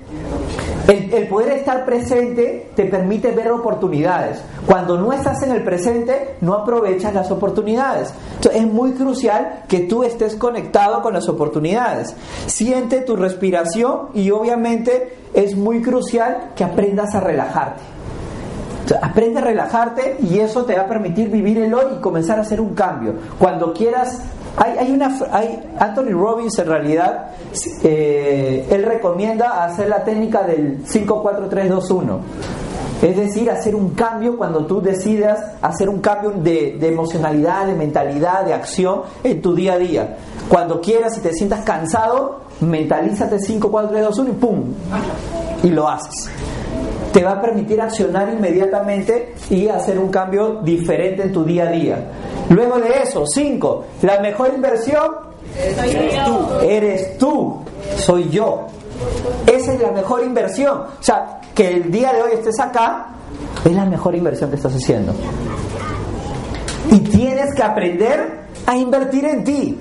[0.88, 4.39] el, poder estar presente te permite ver oportunidades.
[4.67, 8.13] Cuando no estás en el presente, no aprovechas las oportunidades.
[8.36, 12.15] Entonces, es muy crucial que tú estés conectado con las oportunidades.
[12.45, 17.95] Siente tu respiración y obviamente es muy crucial que aprendas a relajarte
[19.02, 22.43] aprende a relajarte y eso te va a permitir vivir el hoy y comenzar a
[22.43, 23.15] hacer un cambio.
[23.39, 24.21] Cuando quieras
[24.58, 27.32] Hay, hay una, hay, Anthony Robbins en realidad,
[27.84, 32.20] eh, él recomienda hacer la técnica del 5-4-3-2-1.
[33.02, 37.74] Es decir, hacer un cambio cuando tú decidas hacer un cambio de, de, emocionalidad, de
[37.74, 40.18] mentalidad, de acción en tu día a día.
[40.48, 44.63] Cuando quieras y te sientas cansado, mentalízate 5, 4, 3, 2, 1 y ¡pum!
[45.63, 46.30] Y lo haces.
[47.12, 51.72] Te va a permitir accionar inmediatamente y hacer un cambio diferente en tu día a
[51.72, 51.98] día.
[52.50, 53.86] Luego de eso, 5.
[54.04, 55.12] La mejor inversión
[55.58, 56.66] eres tú.
[56.66, 57.62] Eres tú.
[57.98, 58.68] Soy yo.
[59.48, 60.78] Esa es la mejor inversión.
[60.78, 63.08] O sea, que el día de hoy estés acá
[63.64, 65.14] es la mejor inversión que estás haciendo.
[66.92, 69.80] Y tienes que aprender a invertir en ti.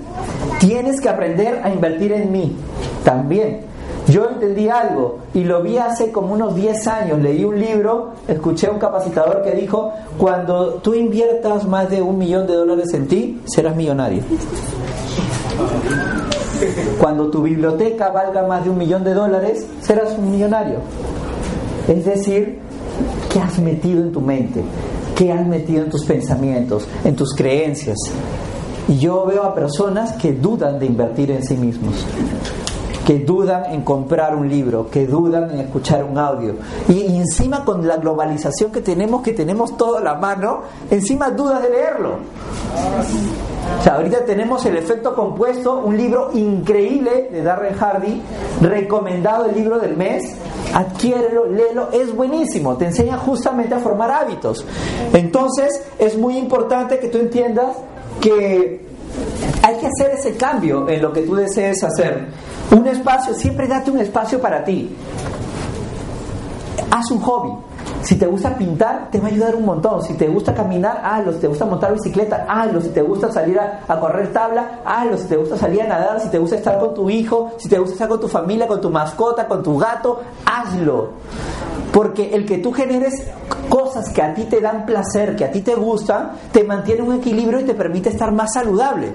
[0.59, 2.57] Tienes que aprender a invertir en mí
[3.05, 3.74] también.
[4.09, 7.19] Yo entendí algo y lo vi hace como unos 10 años.
[7.21, 12.19] Leí un libro, escuché a un capacitador que dijo, cuando tú inviertas más de un
[12.19, 14.23] millón de dólares en ti, serás millonario.
[17.01, 20.77] Cuando tu biblioteca valga más de un millón de dólares, serás un millonario.
[21.89, 22.59] Es decir,
[23.33, 24.63] ¿qué has metido en tu mente?
[25.17, 27.97] ¿Qué has metido en tus pensamientos, en tus creencias?
[28.89, 31.95] Y yo veo a personas que dudan de invertir en sí mismos,
[33.05, 36.55] que dudan en comprar un libro, que dudan en escuchar un audio.
[36.89, 41.63] Y, encima con la globalización que tenemos, que tenemos todo a la mano, encima dudas
[41.63, 42.19] de leerlo.
[43.79, 48.23] O sea, ahorita tenemos el efecto compuesto, un libro increíble de Darren Hardy,
[48.61, 50.25] recomendado el libro del mes.
[50.73, 54.65] Adquiérelo, léelo, es buenísimo, te enseña justamente a formar hábitos.
[55.13, 57.77] Entonces, es muy importante que tú entiendas
[58.21, 58.85] que
[59.63, 62.27] hay que hacer ese cambio en lo que tú desees hacer.
[62.75, 64.91] Un espacio, siempre date un espacio para ti.
[66.91, 67.53] Haz un hobby.
[68.03, 70.03] Si te gusta pintar, te va a ayudar un montón.
[70.03, 71.33] Si te gusta caminar, hazlo.
[71.33, 72.81] Si te gusta montar bicicleta, hazlo.
[72.81, 75.17] Si te gusta salir a, correr tabla, hazlo.
[75.17, 77.79] Si te gusta salir a nadar, si te gusta estar con tu hijo, si te
[77.79, 81.11] gusta estar con tu familia, con tu mascota, con tu gato, hazlo.
[81.93, 83.25] Porque el que tú generes
[83.69, 87.15] cosas que a ti te dan placer, que a ti te gustan, te mantiene un
[87.15, 89.13] equilibrio y te permite estar más saludable.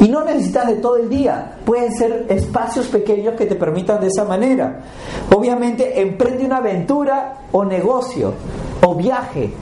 [0.00, 4.06] Y no necesitas de todo el día, pueden ser espacios pequeños que te permitan de
[4.06, 4.80] esa manera.
[5.34, 8.32] Obviamente, emprende una aventura o negocio
[8.82, 9.52] o viaje.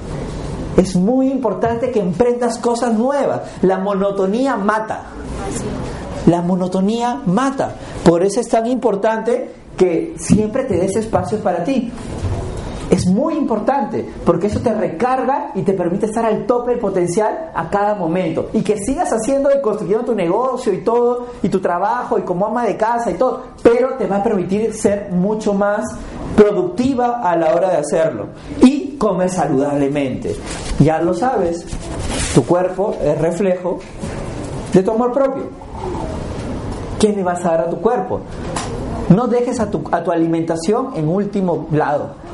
[0.77, 3.41] Es muy importante que emprendas cosas nuevas.
[3.63, 5.07] La monotonía mata.
[6.27, 7.75] La monotonía mata.
[8.05, 11.91] Por eso es tan importante que siempre te des espacios para ti.
[12.91, 17.51] Es muy importante porque eso te recarga y te permite estar al tope del potencial
[17.55, 18.49] a cada momento.
[18.55, 22.47] Y que sigas haciendo y construyendo tu negocio y todo, y tu trabajo y como
[22.47, 25.85] ama de casa y todo, pero te va a permitir ser mucho más
[26.35, 28.29] productiva a la hora de hacerlo.
[28.63, 30.35] Y comer saludablemente.
[30.79, 31.67] Ya lo sabes,
[32.35, 33.79] tu cuerpo es reflejo
[34.73, 35.45] de tu amor propio.
[36.99, 38.21] ¿Qué le vas a dar a tu cuerpo?
[39.09, 42.28] No dejes a tu, a tu alimentación en último lado.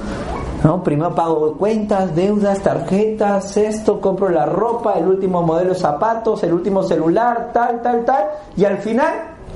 [0.64, 0.82] ¿No?
[0.82, 6.54] Primero pago cuentas, deudas, tarjetas, esto, compro la ropa, el último modelo de zapatos, el
[6.54, 8.24] último celular, tal, tal, tal.
[8.56, 9.12] Y al final,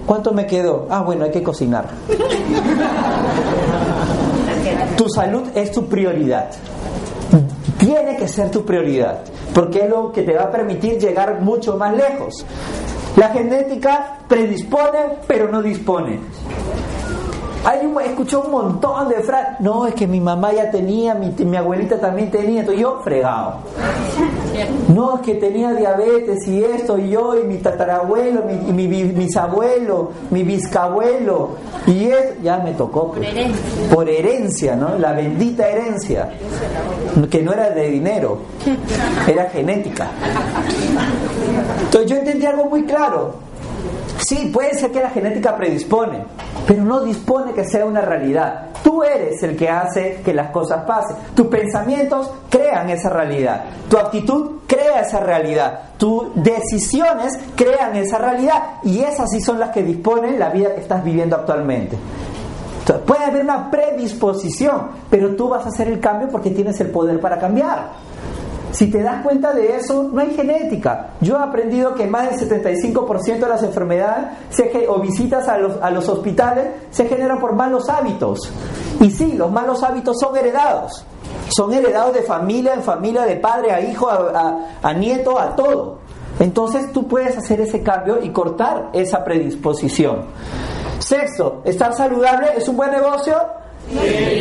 [0.06, 0.86] ¿cuánto me quedó?
[0.90, 1.86] Ah, bueno, hay que cocinar.
[4.96, 6.50] tu salud es tu prioridad.
[7.78, 9.20] Tiene que ser tu prioridad,
[9.54, 12.44] porque es lo que te va a permitir llegar mucho más lejos.
[13.16, 16.20] La genética predispone, pero no dispone.
[17.68, 19.60] Hay un, escuchó un montón de frases.
[19.60, 23.56] No, es que mi mamá ya tenía, mi, mi abuelita también tenía, entonces yo fregado.
[24.94, 30.12] No, es que tenía diabetes y esto, y yo, y mi tatarabuelo, mi, mi, bisabuelo,
[30.30, 31.50] mi biscabuelo,
[31.86, 33.12] y es, ya me tocó.
[33.12, 33.28] Pues.
[33.28, 33.94] Por herencia.
[33.94, 34.98] Por herencia, ¿no?
[34.98, 36.30] La bendita herencia.
[37.30, 38.38] Que no era de dinero,
[39.28, 40.08] era genética.
[41.82, 43.47] Entonces yo entendí algo muy claro.
[44.18, 46.24] Sí, puede ser que la genética predispone,
[46.66, 48.68] pero no dispone que sea una realidad.
[48.82, 51.16] Tú eres el que hace que las cosas pasen.
[51.34, 53.64] Tus pensamientos crean esa realidad.
[53.88, 55.80] Tu actitud crea esa realidad.
[55.96, 58.78] Tus decisiones crean esa realidad.
[58.82, 61.96] Y esas sí son las que disponen la vida que estás viviendo actualmente.
[62.80, 66.90] Entonces, puede haber una predisposición, pero tú vas a hacer el cambio porque tienes el
[66.90, 67.90] poder para cambiar.
[68.72, 71.10] Si te das cuenta de eso, no hay genética.
[71.20, 74.26] Yo he aprendido que más del 75% de las enfermedades
[74.88, 78.40] o visitas a los, a los hospitales se generan por malos hábitos.
[79.00, 81.04] Y sí, los malos hábitos son heredados.
[81.48, 85.98] Son heredados de familia en familia, de padre a hijo, a, a nieto, a todo.
[86.38, 90.26] Entonces tú puedes hacer ese cambio y cortar esa predisposición.
[90.98, 93.34] Sexto, estar saludable es un buen negocio.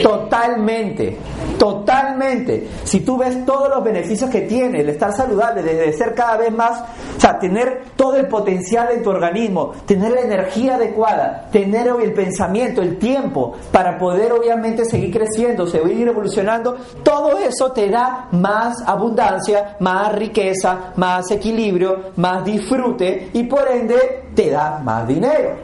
[0.04, 1.18] Totalmente,
[1.58, 2.68] totalmente.
[2.84, 6.52] Si tú ves todos los beneficios que tiene el estar saludable, desde ser cada vez
[6.52, 6.82] más,
[7.18, 12.14] o sea, tener todo el potencial en tu organismo, tener la energía adecuada, tener el
[12.14, 18.82] pensamiento, el tiempo para poder obviamente seguir creciendo, seguir evolucionando, todo eso te da más
[18.86, 25.56] abundancia, más riqueza, más equilibrio, más disfrute y por ende te da más dinero.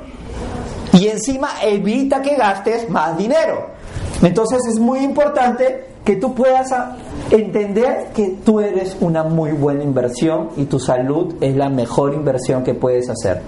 [0.93, 3.72] Y encima evita que gastes más dinero.
[4.23, 6.73] Entonces es muy importante que tú puedas
[7.29, 12.63] entender que tú eres una muy buena inversión y tu salud es la mejor inversión
[12.63, 13.41] que puedes hacer.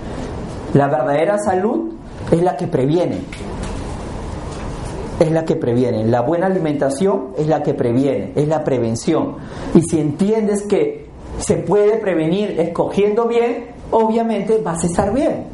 [0.73, 1.93] La verdadera salud
[2.29, 3.21] es la que previene.
[5.17, 6.05] Es la que previene.
[6.05, 9.37] La buena alimentación es la que previene, es la prevención.
[9.73, 11.07] Y si entiendes que
[11.39, 15.45] se puede prevenir escogiendo bien, obviamente vas a estar bien.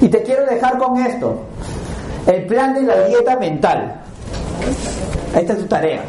[0.00, 1.36] Y te quiero dejar con esto.
[2.26, 4.02] El plan de la dieta mental.
[5.36, 6.02] Esta es tu tarea.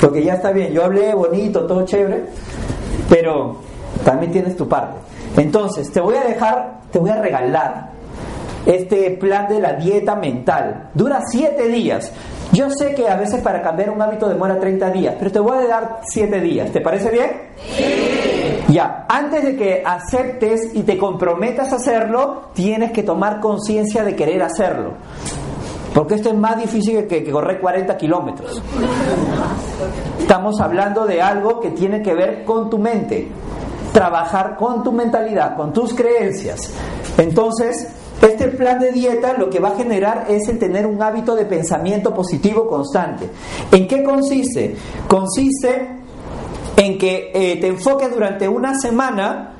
[0.00, 2.24] Porque ya está bien, yo hablé bonito, todo chévere,
[3.08, 3.56] pero
[4.04, 4.98] también tienes tu parte.
[5.36, 7.90] Entonces, te voy a dejar, te voy a regalar
[8.66, 10.90] este plan de la dieta mental.
[10.94, 12.12] Dura siete días.
[12.52, 15.56] Yo sé que a veces para cambiar un hábito demora 30 días, pero te voy
[15.56, 16.70] a dar 7 días.
[16.70, 17.30] ¿Te parece bien?
[17.56, 18.62] Sí.
[18.68, 24.14] Ya, antes de que aceptes y te comprometas a hacerlo, tienes que tomar conciencia de
[24.14, 24.92] querer hacerlo.
[25.94, 28.62] Porque esto es más difícil que, correr 40 kilómetros.
[30.18, 33.28] Estamos hablando de algo que tiene que ver con tu mente.
[33.92, 36.72] Trabajar con tu mentalidad, con tus creencias.
[37.18, 37.88] Entonces,
[38.22, 41.44] este plan de dieta lo que va a generar es el tener un hábito de
[41.44, 43.28] pensamiento positivo constante.
[43.70, 44.76] ¿En qué consiste?
[45.06, 45.88] Consiste
[46.76, 49.56] en que eh, te enfoques durante una semana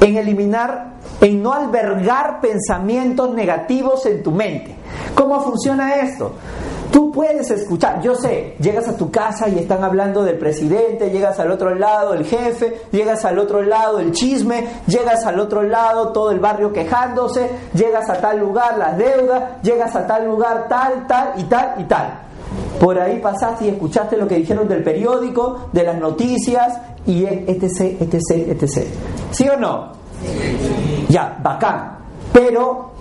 [0.00, 4.75] en eliminar, en no albergar pensamientos negativos en tu mente.
[5.14, 6.32] ¿Cómo funciona esto?
[6.90, 11.38] Tú puedes escuchar, yo sé, llegas a tu casa y están hablando del presidente, llegas
[11.40, 16.12] al otro lado el jefe, llegas al otro lado el chisme, llegas al otro lado
[16.12, 21.06] todo el barrio quejándose, llegas a tal lugar las deudas, llegas a tal lugar tal,
[21.06, 22.20] tal y tal y tal.
[22.80, 28.00] Por ahí pasaste y escuchaste lo que dijeron del periódico, de las noticias y etc,
[28.00, 28.86] etc, etc.
[29.30, 29.92] ¿Sí o no?
[31.08, 31.98] Ya, bacán.
[32.32, 32.95] Pero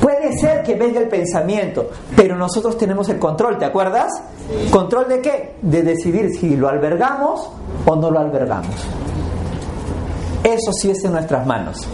[0.00, 4.22] Puede ser que venga el pensamiento, pero nosotros tenemos el control, ¿te acuerdas?
[4.70, 5.54] ¿Control de qué?
[5.60, 7.50] De decidir si lo albergamos
[7.84, 8.74] o no lo albergamos.
[10.44, 11.86] Eso sí es en nuestras manos.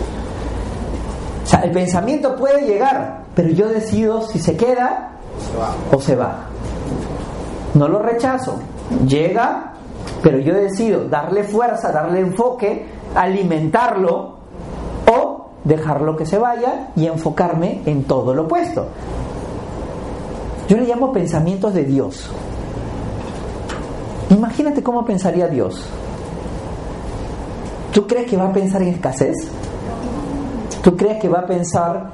[1.42, 5.12] O sea, el pensamiento puede llegar, pero yo decido si se queda
[5.92, 6.46] o se va.
[7.74, 8.61] No lo rechazo.
[9.07, 9.72] Llega,
[10.22, 14.36] pero yo decido darle fuerza, darle enfoque, alimentarlo
[15.11, 18.87] o dejarlo que se vaya y enfocarme en todo lo opuesto.
[20.69, 22.31] Yo le llamo pensamientos de Dios.
[24.31, 25.85] Imagínate cómo pensaría Dios.
[27.93, 29.37] ¿Tú crees que va a pensar en escasez?
[30.83, 32.11] ¿Tú crees que va a pensar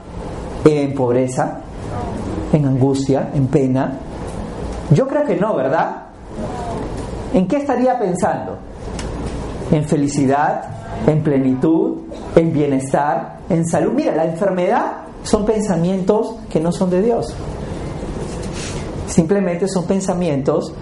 [0.64, 1.60] en pobreza,
[2.52, 3.98] en angustia, en pena?
[4.90, 6.02] Yo creo que no, ¿verdad?
[7.32, 8.58] ¿En qué estaría pensando?
[9.70, 10.79] ¿En felicidad?
[11.06, 11.98] ¿En plenitud?
[12.36, 13.40] ¿En bienestar?
[13.50, 13.92] en salud.
[13.92, 14.92] Mira, la enfermedad
[15.22, 17.34] son pensamientos que no son de Dios.
[19.06, 20.72] Simplemente son pensamientos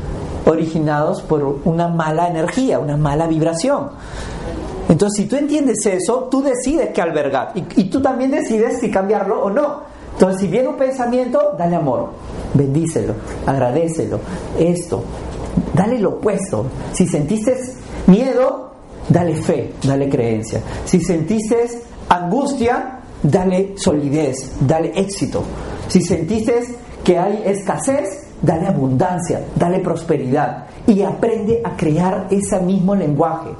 [0.47, 3.89] originados por una mala energía, una mala vibración.
[4.89, 8.91] Entonces, si tú entiendes eso, tú decides qué albergar y, y, tú también decides si
[8.91, 9.81] cambiarlo o no.
[10.13, 12.11] Entonces, si viene un pensamiento, dale amor,
[12.55, 13.15] bendícelo,
[13.47, 14.19] agradecelo,
[14.59, 15.05] esto,
[15.75, 16.67] dale lo opuesto.
[16.93, 17.55] Si sentiste
[18.07, 18.73] miedo,
[19.09, 20.61] dale fe, dale creencia.
[20.85, 25.43] Si sentiste angustia, dale solidez, dale éxito.
[25.89, 26.63] Si sentiste
[27.05, 33.51] que hay escasez, dale abundancia, dale prosperidad y aprende a crear ese mismo lenguaje.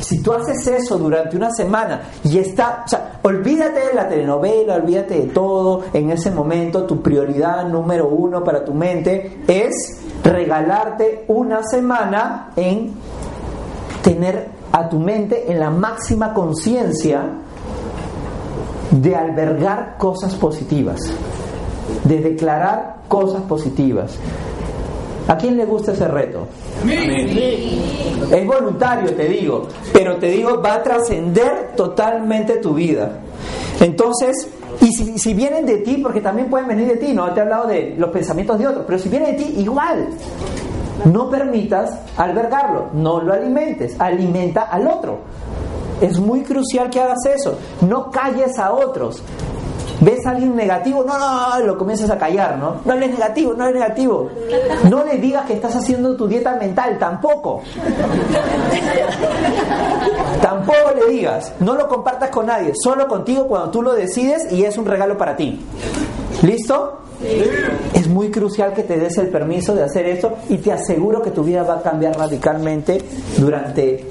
[0.00, 4.74] Si tú haces eso durante una semana y está, o sea, olvídate de la telenovela,
[4.74, 11.24] olvídate de todo, en ese momento tu prioridad número uno para tu mente es regalarte
[11.28, 12.92] una semana en
[14.02, 17.24] tener a tu mente en la máxima conciencia
[18.90, 21.00] de albergar cosas positivas,
[22.04, 24.18] de declarar cosas positivas.
[25.28, 26.48] ¿A quién le gusta ese reto?
[26.84, 33.20] Es voluntario, te digo, pero te digo, va a trascender totalmente tu vida.
[33.80, 34.48] Entonces,
[34.80, 37.42] y si, si, vienen de ti, porque también pueden venir de ti, no te he
[37.42, 40.08] hablado de los pensamientos de otros, pero si vienen de ti, igual.
[41.04, 45.18] No permitas albergarlo, no lo alimentes, alimenta al otro.
[46.00, 47.58] Es muy crucial que hagas eso.
[47.80, 49.22] No calles a otros.
[50.00, 51.04] ¿Ves a alguien negativo?
[51.04, 52.80] No, no, lo comienzas a callar, ¿no?
[52.84, 54.30] No eres negativo, no eres negativo.
[54.90, 57.62] No le digas que estás haciendo tu dieta mental, tampoco.
[60.40, 61.52] Tampoco le digas.
[61.60, 65.16] No lo compartas con nadie, solo contigo cuando tú lo decides y es un regalo
[65.16, 65.64] para ti.
[66.42, 66.98] ¿Listo?
[67.94, 71.30] Es muy crucial que te des el permiso de hacer eso y te aseguro que
[71.30, 72.98] tu vida va a cambiar radicalmente
[73.38, 74.04] durante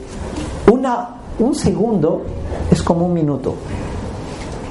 [0.72, 2.22] una, un segundo,
[2.72, 3.55] es como un minuto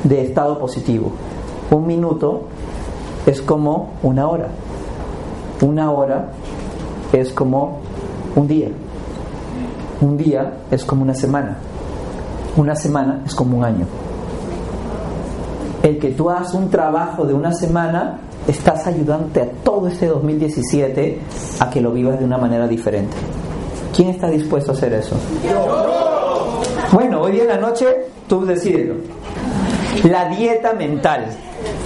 [0.04, 1.12] de estado positivo.
[1.70, 2.44] Un minuto
[3.26, 4.48] es como una hora.
[5.60, 6.30] Una hora
[7.12, 7.80] es como
[8.36, 8.68] un día.
[10.00, 11.58] Un día es como una semana.
[12.56, 13.86] Una semana es como un año.
[15.82, 21.18] El que tú hagas un trabajo de una semana, estás ayudante a todo este 2017
[21.60, 23.16] a que lo vivas de una manera diferente.
[23.94, 25.16] ¿Quién está dispuesto a hacer eso?
[26.92, 27.86] Bueno, hoy en la noche
[28.28, 28.96] tú decides.
[30.04, 31.26] La dieta mental.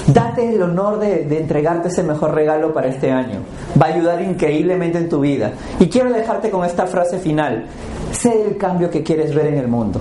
[0.06, 3.40] Date el honor de, de, entregarte ese mejor regalo para este año.
[3.80, 5.52] Va a ayudar increíblemente en tu vida.
[5.80, 7.66] Y quiero dejarte con esta frase final.
[8.12, 10.00] Sé el cambio que quieres ver en el mundo.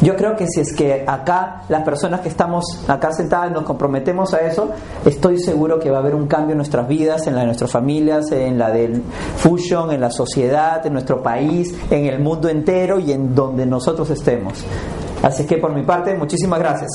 [0.00, 4.32] Yo creo que si es que acá las personas que estamos acá sentadas nos comprometemos
[4.32, 4.70] a eso,
[5.04, 7.70] estoy seguro que va a haber un cambio en nuestras vidas, en la de nuestras
[7.70, 9.02] familias, en la del
[9.36, 14.08] Fusion, en la sociedad, en nuestro país, en el mundo entero y en donde nosotros
[14.10, 14.64] estemos.
[15.22, 16.90] Así que por mi parte, muchísimas gracias.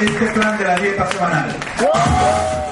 [0.00, 2.69] Este plan de la dieta semanal.